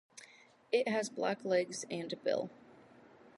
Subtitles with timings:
[0.71, 2.49] It has black legs and bill.